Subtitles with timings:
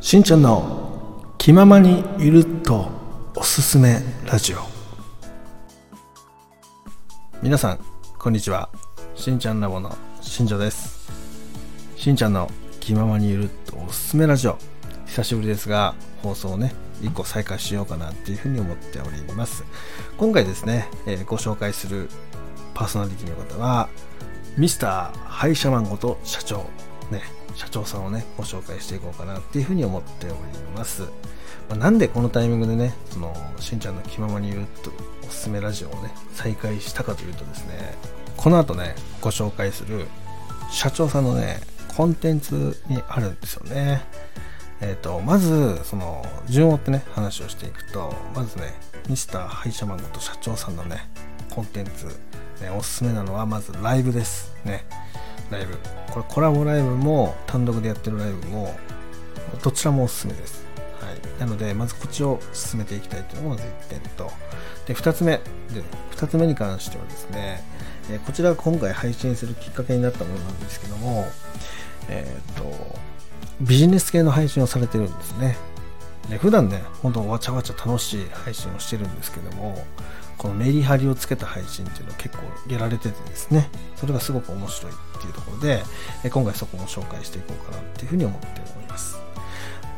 [0.00, 2.88] しんちゃんの気ままにゆるっと
[3.36, 4.56] おすすめラジオ。
[7.42, 7.80] 皆さん
[8.18, 8.70] こんにちは。
[9.14, 11.12] しんちゃんラボのしんじょです。
[11.96, 12.50] しんちゃんの
[12.80, 14.56] 気ままにゆるっとおすすめラジオ。
[15.04, 16.72] 久しぶりですが放送をね
[17.02, 19.64] 1個再開しようかなっていうふうに思っております。
[20.16, 22.08] 今回ですね、えー、ご紹介する
[22.72, 23.90] パーソナリティの方は
[24.56, 26.64] ミスターハイシャマンこと社長。
[27.10, 30.34] ね社長さんをね、ご紹介していこうかなっていうふうに思っており
[30.76, 31.02] ます。
[31.68, 34.90] まあ、なんでこのタイミングでね、その、しんちゃんの気ままにいると
[35.26, 37.94] おすすめラジオをね、再開したかというとですね、
[38.36, 40.06] この後ね、ご紹介する
[40.70, 41.60] 社長さんのね、
[41.96, 44.02] コンテンツにあるんですよね。
[44.80, 48.74] えっ、ー、と、まず、その、順を追ってね、話をしていくと、まずね、
[49.08, 51.10] ミスターハイシャマンこと社長さんのね、
[51.50, 52.06] コンテンツ、
[52.62, 54.54] ね、おすすめなのは、まずライブです。
[54.64, 54.86] ね。
[55.50, 55.78] ライブ。
[56.10, 58.74] これコラボライブも単独でやってるライブも
[59.62, 60.64] どちらもおすすめです、
[61.00, 64.30] はい、なのでまずこっちを進めていきたいというのがまず1点と。
[64.86, 65.32] で2つ目。
[65.72, 65.82] で
[66.16, 67.62] 2つ目に関してはですね、
[68.10, 71.26] えこちらが今回配信するきっかけになったものなんですけども
[72.08, 72.98] えっ、と
[73.60, 75.56] ビジネス系の配信をされてるんですね。
[76.28, 79.84] で普段ね、本当わちゃわちゃ楽しい配信をしてるんですけども、
[80.40, 85.82] このメリハリをつけた配信っていうのを結構やられててですね、それがすごく面白いっていうところで、
[86.30, 89.20] 今回そこも紹介していこうかなっていうふうに思っております。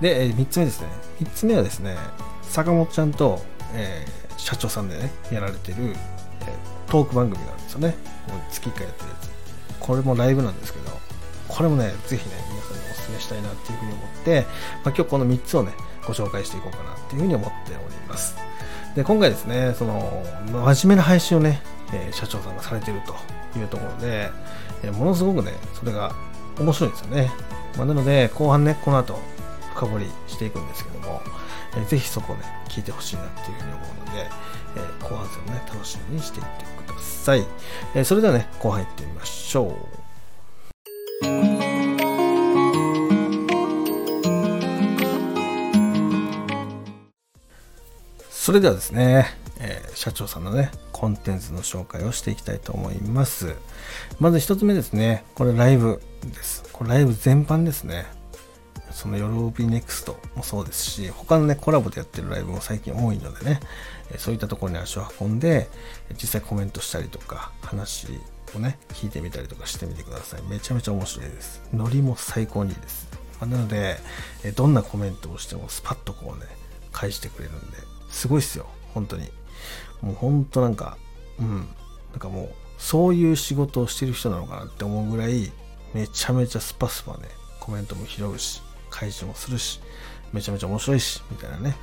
[0.00, 0.88] で、3つ目ですね。
[1.20, 1.96] 3つ目はですね、
[2.42, 3.40] 坂本ちゃんと、
[3.72, 5.76] えー、社長さんでね、やられてる、
[6.40, 6.56] え、
[6.88, 7.94] トーク番組があるんですよね。
[8.50, 9.30] 月1回やってるやつ。
[9.78, 10.90] これもライブなんですけど、
[11.46, 15.70] これもね、ぜひね、皆さんにお勧めしたいなっていうふうに思って、まあ、今日この3つをね、
[16.04, 18.34] ご紹介していこうかなっていうふうに思っております。
[18.94, 21.62] で今回ですねその真面目な配信をね、
[21.92, 24.30] えー、社長さんがされてるというところで、
[24.82, 26.12] えー、ものすごくねそれが
[26.58, 27.30] 面白いんですよね、
[27.76, 29.18] まあ、なので後半ねこの後
[29.74, 31.22] 深掘りしていくんですけども、
[31.74, 34.28] えー、ぜひそこをね聞いてほしいなっていうふうに思うので、
[34.76, 37.46] えー、後半戦をね楽しみにしていってください、
[37.94, 40.01] え、それではね後半いってみましょう。
[48.42, 49.26] それではですね、
[49.60, 53.54] えー、社長さんのね、コンテンツの紹介をしていきたいと思います。
[54.18, 56.64] まず一つ目ですね、これライブです。
[56.72, 58.04] これライブ全般ですね。
[58.90, 63.60] そのヨロビネクストもそうですし、他のね、コラボでやってるライブも最近多いのでね、
[64.18, 65.68] そういったところに足を運んで、
[66.20, 68.08] 実際コメントしたりとか、話
[68.56, 70.42] をね、聞いてみたりとかしてみてください。
[70.50, 71.62] めちゃめちゃ面白いです。
[71.72, 73.06] ノリも最高にいいです。
[73.40, 74.00] なので、
[74.56, 76.46] どんなコメントをしてもスパッとこうね、
[76.90, 78.66] 返してくれるんで、すごいっすよ。
[78.94, 79.28] 本当に。
[80.02, 80.96] もう本当なんか、
[81.40, 81.66] うん。
[82.12, 85.50] なんかもう、そういう仕事をしてる人なのかなって思うぐらい、
[85.94, 87.28] めちゃめちゃスパスパね、
[87.58, 89.80] コメントも拾うし、開示もするし、
[90.32, 91.76] めちゃめちゃ面白いし、みたいなね。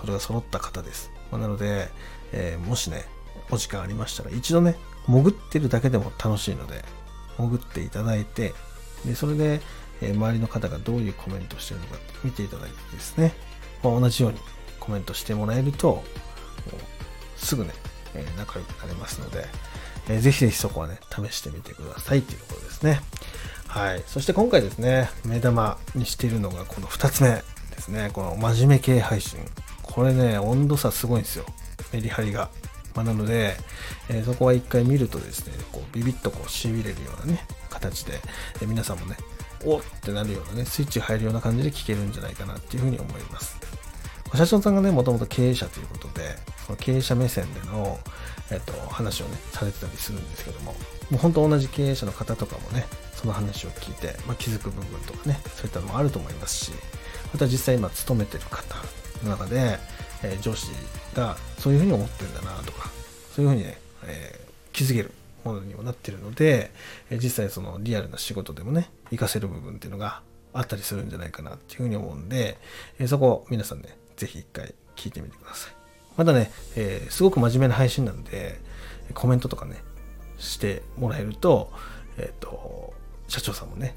[0.00, 1.10] それが揃った方です。
[1.30, 1.88] まあ、なので、
[2.32, 3.04] えー、もしね、
[3.50, 4.76] お時間ありましたら、一度ね、
[5.06, 6.84] 潜ってるだけでも楽しいので、
[7.36, 8.54] 潜っていただいて、
[9.04, 9.60] で、それで、
[10.00, 13.34] えー、周りの方がどういうコメントしてるのか見ていただいてですね、
[13.82, 14.38] まあ、同じように
[14.86, 16.02] コメントしてもらえると、
[17.36, 17.70] すぐね、
[18.14, 19.46] え、仲良くなれますので、
[20.08, 23.00] えー、ぜひぜひそこはね、試してみてくださいっていうところですね。
[23.66, 24.02] はい。
[24.06, 27.42] そして今回ですね、目玉にしているのがこの2つ目で
[27.78, 28.10] すね。
[28.12, 29.38] この真面目系配信。
[29.82, 31.44] これね、温度差すごいんですよ。
[31.92, 32.48] メリハリが。
[32.94, 33.56] まあ、なので、
[34.08, 38.20] えー、そこは一回見るとですね、こうビビッとこう痺れるようなね、形で、
[38.62, 39.16] えー、皆さんもね、
[39.64, 43.56] おってなるようなね、スイッチ入るような感じで聞けるんじゃないかなっていうふうに思います。
[44.34, 47.98] 社長さんがね、もともと経営者ということで、その経営者目線での、
[48.50, 50.72] えっと、話をね、されてたりするんですけども、
[51.10, 56.72] もう本当同じ経営者の方とかもね、その話を聞いて、まあ、気づく部分とかね、そういったのもあると思いますし、
[57.32, 58.76] また実際今勤めてる方
[59.22, 59.78] の中で、
[60.22, 60.70] えー、上司
[61.14, 62.90] がそういうふうに思ってるんだなとか、
[63.34, 65.12] そういうふうにね、えー、気づける
[65.44, 66.72] ものにもなってるので、
[67.10, 72.58] えー、実際そのリアルな仕事でもね、活かせる部分っていうのがあったりするんじゃないかなっていうふうに思うんで、
[72.98, 75.72] えそこを皆さんね、ぜひ一回聞いてみてください。
[76.16, 78.60] まだね、えー、すごく真面目な配信なんで、
[79.14, 79.82] コメントとかね、
[80.38, 81.70] してもらえると、
[82.18, 82.94] えっ、ー、と、
[83.28, 83.94] 社長さんもね、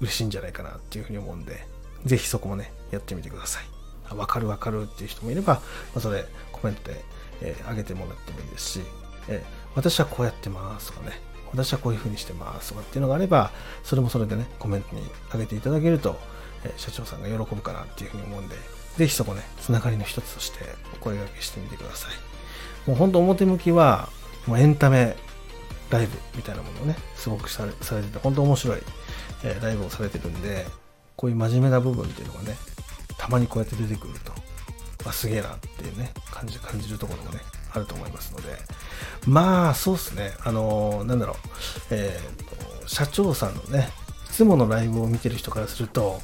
[0.00, 1.66] 嬉しいんじゃないかなっていうふうに思うんで、
[2.04, 4.14] ぜひそこもね、やってみてください。
[4.14, 5.60] わかるわかるっていう人もいれば、ま
[5.96, 7.04] あ、それコメントで、
[7.42, 8.80] えー、上げてもらってもいいですし、
[9.28, 13.50] えー、私はこうやってますとかね、私はこういうふうにしてますとかっていうのがあれば、
[13.84, 15.02] それもそれでね、コメントに
[15.32, 16.18] 上げていただけると、
[16.64, 18.56] えー、社長さんが喜ぶかなっていうふうに思うんで、
[18.98, 20.58] ぜひそこね、つながりの一つとして
[20.92, 22.88] お声掛けしてみてください。
[22.88, 24.10] もうほんと表向きは、
[24.46, 25.16] もうエンタメ
[25.90, 28.82] ライブみたいなものをね、すごくされされてて、本当面白い、
[29.44, 30.66] えー、ライブをされてるんで、
[31.16, 32.56] こういう真面目な部分っていうのがね、
[33.16, 34.32] たまにこうやって出てくると、
[35.04, 37.40] まあ、すげえなっていうね、感じ、感じるところもね、
[37.72, 38.56] あると思いますので、
[39.26, 41.36] まあ、そうですね、あのー、なんだろう、
[41.90, 43.90] えーと、社長さんのね、
[44.26, 46.20] いつものライブを見てる人からすると、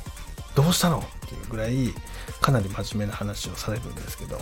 [0.55, 1.03] どうしたの？
[1.55, 1.95] ぐらい、
[2.41, 4.39] かなり真面目な話をされるんですけど、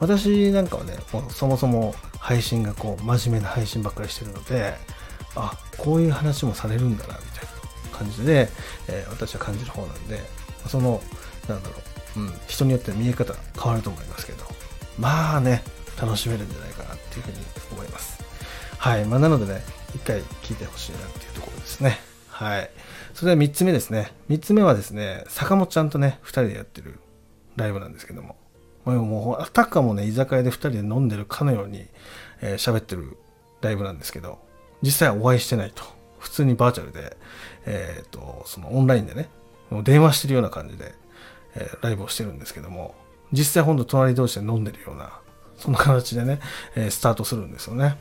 [0.00, 4.74] 私なんかはね、もうそもそも配信がこう、真面目な配信ばっかりしてるので、
[5.36, 7.44] あ、こういう話もされるんだな、みたい
[7.92, 8.48] な感じで、
[8.88, 10.20] えー、私は感じる方なんで、
[10.68, 11.02] その、
[11.48, 11.74] なんだろ
[12.16, 14.44] う、うん、人によって見え方変わると思いますけど、
[14.98, 15.62] まあね、
[16.00, 17.38] 楽しめるんじゃないかなっていうふうに
[17.72, 18.22] 思います。
[18.78, 19.04] はい。
[19.04, 19.64] まあ、なのでね、
[19.94, 22.13] 一回聞いてほしいなっていうところですね。
[22.34, 22.70] はい。
[23.14, 24.12] それでは3つ目ですね。
[24.28, 26.98] 3つ目はですね、坂本ちゃんとね、2人でやってる
[27.54, 28.34] ライブなんですけども、
[28.84, 31.86] もう、あたかもね、居酒屋で2人で飲んでるかのように、
[32.40, 33.16] えー、喋ってる
[33.60, 34.40] ライブなんですけど、
[34.82, 35.84] 実際はお会いしてないと。
[36.18, 37.16] 普通にバーチャルで、
[37.66, 39.28] えっ、ー、と、そのオンラインでね、
[39.70, 40.92] もう電話してるような感じで、
[41.54, 42.96] えー、ライブをしてるんですけども、
[43.30, 45.20] 実際ほんと隣同士で飲んでるような、
[45.56, 46.40] そんな形でね、
[46.74, 47.96] え、スタートするんですよね。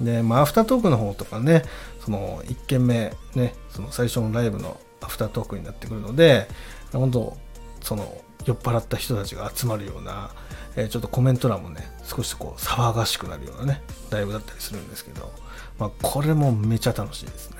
[0.00, 1.62] で、まあ、アフタートークの方とかね、
[2.04, 6.48] その1軒目、ね、その最初のライブのアフタートークになってくるので、
[6.92, 7.36] 本当
[7.82, 10.30] その酔っ払った人たちが集まるような、
[10.76, 15.32] えー、ちょっとコメント欄もね、少しこう騒がしくなるようなね、ライブだったりするんですけど、
[15.78, 17.56] まあ、これもめちゃ楽しいですね。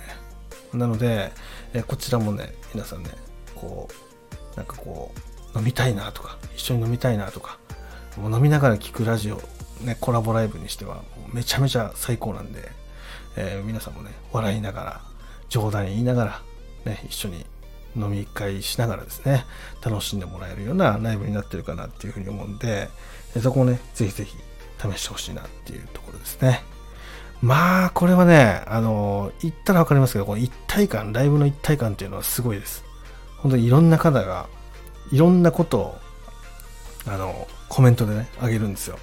[0.75, 1.33] なので、
[1.73, 3.11] えー、こちらもね、皆さんね、
[3.55, 5.13] こう、なんかこ
[5.55, 7.59] う、飲みたいなとか、一緒に飲みたいなとか、
[8.17, 9.41] もう飲みながら聴くラジオ、
[9.81, 11.03] ね、コラボライブにしては、
[11.33, 12.69] めちゃめちゃ最高なんで、
[13.37, 15.01] えー、皆さんもね、笑いながら、
[15.49, 16.43] 冗談言いながら、
[16.85, 17.47] ね、一緒に
[17.97, 19.45] 飲み会しながらですね、
[19.85, 22.89] 楽しんでもらえるようなライブになってるかなっていうふうに思うんで、
[23.41, 24.37] そこをね、ぜひぜひ
[24.81, 26.63] 試してほしいなっていうところですね。
[27.41, 32.85] まあ、これはね、あの、言ったらわかりますけど、この一体感、ライブの一体感っていうのはすごいです。
[33.39, 34.49] 本当にいろんな方が、
[35.13, 35.99] いろんなことを、
[37.07, 38.99] あの、コメントでね、あげるんですよ。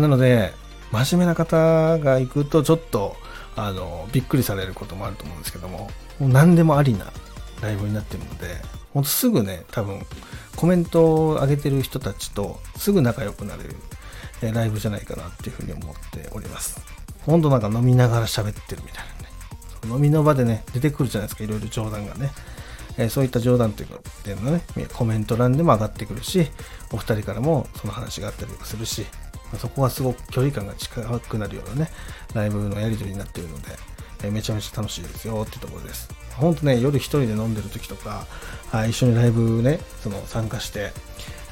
[0.00, 0.52] なので、
[0.92, 3.16] 真面目な方が行くと、ちょっと、
[3.56, 7.12] あの、びっくりされることもあると思うんですけども、もう何でもありな
[7.60, 8.60] ライブになってるので、
[8.92, 10.00] ほんとすぐね、多分、
[10.56, 13.76] コメントを上げてる人たちとすぐ仲良くなれる、
[14.42, 16.80] えライブじゃないかなっていうふうに思っております。
[17.26, 19.04] ほんとなんか飲みながら喋ってるみたい
[19.82, 19.94] なね。
[19.96, 22.30] 飲みの場でね、出てくるじゃないですか、いろいろ冗談がね。
[22.96, 24.62] えー、そういった冗談っていうかっていうのね、
[24.92, 26.48] コメント欄でも上がってくるし、
[26.92, 29.04] お二人からもその話があったりするし、
[29.58, 31.90] そこはすごく距離感が近くなるようなね、
[32.34, 33.76] ライブのやり取りになっているので、
[34.24, 36.08] え、めちゃめちゃ楽しいですよってところです。
[36.36, 38.26] ほんとね、夜一人で飲んでる時とか、
[38.72, 40.92] あ一緒にライブね、その参加して、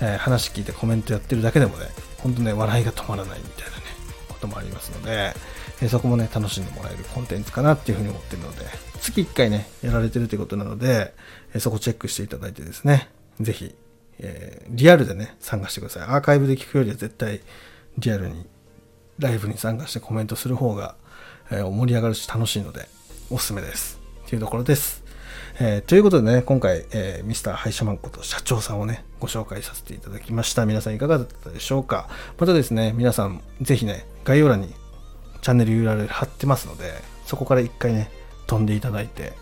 [0.00, 1.86] えー、話聞いてコメントやってるだけでもね、
[2.18, 3.82] ほんとね、笑いが止まらないみたいなね、
[4.28, 5.34] こともありますので、
[5.80, 8.64] えー、そこもね、楽しんでもらえるコンテンツかなっていうふうに思ってるので、
[9.00, 11.14] 月1回ね、やられてるということなので、
[11.54, 13.08] えー、そこチェックしていただいてですね、
[13.40, 13.74] ぜひ、
[14.18, 16.02] えリアルでね、参加してください。
[16.04, 17.40] アーカイブで聞くよりは絶対、
[17.98, 18.46] リアルに、
[19.18, 20.96] ライブに参加してコメントする方が、
[21.50, 22.88] え盛り上がるし楽しいので、
[23.30, 24.00] おすすめです。
[24.28, 25.02] というところです。
[25.60, 30.64] えー、ということでね、今回、えー、ミスターハイシャマンこと社長さんをね、ご紹介させていただきました。
[30.64, 32.08] 皆さんいかがだったでしょうか？
[32.38, 34.74] またですね、皆さん、ぜひね、概要欄に
[35.42, 36.92] チャンネル URL 貼ってますので、
[37.26, 38.10] そこから一回ね、
[38.46, 39.34] 飛んでいただいて、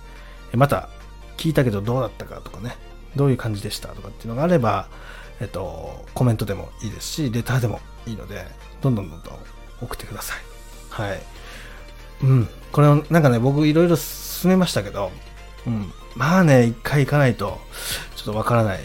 [0.53, 0.89] また、
[1.37, 2.77] 聞いたけどどうだったかとかね、
[3.17, 4.89] どういう感じでしたとかっていうのがあれば、
[5.41, 8.47] えっと、コメントでもいいですし、レターでもいいので、
[8.81, 9.35] どんどんどんどん
[9.83, 10.39] 送ってください。
[10.91, 11.21] はい。
[12.23, 12.49] うん。
[12.73, 15.11] これを、なんかね、僕いろいろ進めましたけど、
[15.67, 17.61] うん、まあね、一回行かないと、
[18.17, 18.81] ちょっとわからない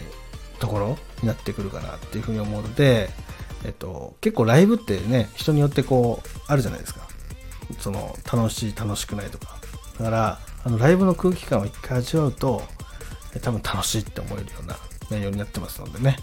[0.58, 3.10] ところになってくるかなっていうふうに思うので、
[3.64, 7.06] えっと、結構ライブってね、人によってこう、あるじゃないですか。
[7.78, 9.58] その、楽しい、楽しくないとか。
[9.98, 12.62] だから、あの、ライブの空気感を一回味わうと、
[13.42, 14.76] 多分楽しいって思えるような
[15.10, 16.16] 内容になってますのでね、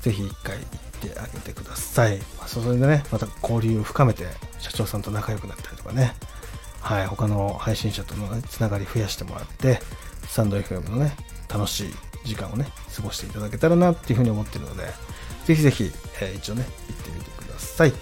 [0.00, 0.58] ぜひ一回
[0.94, 2.18] ってあげてください。
[2.38, 4.26] まあ、それでね、また交流を深めて、
[4.58, 6.14] 社長さんと仲良くなったりとかね、
[6.80, 9.80] はい、他の配信者との、ね、つながり増やしてもらって、
[10.28, 11.16] スタンド FM のね、
[11.48, 14.84] 楽しい時間をね、過ごしていただけたらなっていうふうに思ってるので、
[15.44, 17.92] ぜひぜひ、えー、一応ね、行ってみてください。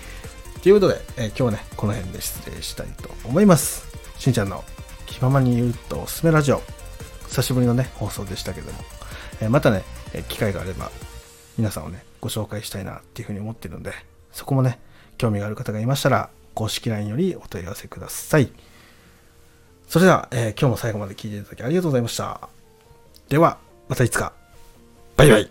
[0.62, 3.86] ということで、えー、今日はね、この辺で失礼したいと思います。
[4.18, 4.64] しんちゃんの
[5.06, 6.62] 気ままに言うとおすすめラジオ。
[7.28, 8.78] 久しぶりのね、放送でしたけども、
[9.40, 10.90] えー、またね、え機会があれば、
[11.56, 13.92] 皆さんをね、ご紹介したいなっていうふうに思ってるので、
[14.30, 14.78] そこもね、
[15.18, 18.50] 興味がある方がいましたら、公式 LINE よりお問い合わせください。
[19.88, 22.48] それでは、えー、今日も最後まで聞いていただきありがとうございました。
[23.28, 24.32] では、またいつか。
[25.16, 25.50] バイバイ。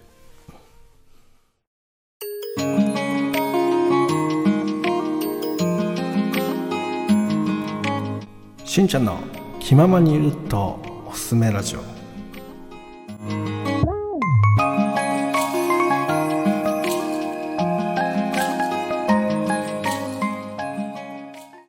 [8.66, 9.20] しんちゃんの
[9.60, 12.01] 気ままにいるとおすすめラジオ。